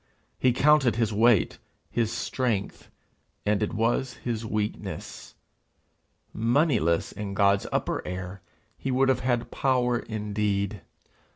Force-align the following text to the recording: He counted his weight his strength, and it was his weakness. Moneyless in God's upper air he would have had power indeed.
He 0.39 0.51
counted 0.51 0.95
his 0.95 1.13
weight 1.13 1.59
his 1.91 2.11
strength, 2.11 2.89
and 3.45 3.61
it 3.61 3.71
was 3.71 4.13
his 4.15 4.43
weakness. 4.43 5.35
Moneyless 6.33 7.11
in 7.11 7.35
God's 7.35 7.67
upper 7.71 8.01
air 8.03 8.41
he 8.79 8.89
would 8.89 9.09
have 9.09 9.19
had 9.19 9.51
power 9.51 9.99
indeed. 9.99 10.81